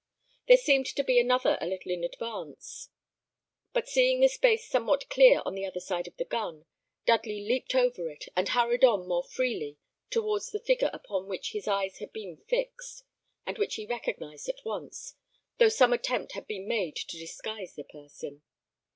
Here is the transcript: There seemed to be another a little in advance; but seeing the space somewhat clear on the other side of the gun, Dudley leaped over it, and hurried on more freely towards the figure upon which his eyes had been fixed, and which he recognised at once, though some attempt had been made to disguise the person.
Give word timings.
There 0.47 0.57
seemed 0.57 0.87
to 0.87 1.03
be 1.03 1.19
another 1.19 1.59
a 1.61 1.67
little 1.67 1.91
in 1.91 2.03
advance; 2.03 2.89
but 3.71 3.87
seeing 3.87 4.19
the 4.19 4.29
space 4.29 4.67
somewhat 4.67 5.07
clear 5.09 5.43
on 5.45 5.53
the 5.53 5.63
other 5.63 5.79
side 5.79 6.07
of 6.07 6.17
the 6.17 6.25
gun, 6.25 6.65
Dudley 7.05 7.47
leaped 7.47 7.75
over 7.75 8.09
it, 8.09 8.25
and 8.35 8.49
hurried 8.49 8.83
on 8.83 9.07
more 9.07 9.23
freely 9.23 9.77
towards 10.09 10.49
the 10.49 10.59
figure 10.63 10.89
upon 10.91 11.27
which 11.27 11.51
his 11.51 11.67
eyes 11.67 11.99
had 11.99 12.11
been 12.11 12.37
fixed, 12.47 13.03
and 13.45 13.59
which 13.59 13.75
he 13.75 13.85
recognised 13.85 14.49
at 14.49 14.65
once, 14.65 15.13
though 15.59 15.69
some 15.69 15.93
attempt 15.93 16.31
had 16.31 16.47
been 16.47 16.67
made 16.67 16.95
to 16.95 17.15
disguise 17.19 17.75
the 17.75 17.83
person. 17.83 18.41